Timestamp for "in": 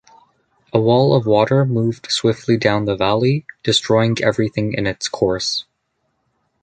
4.73-4.87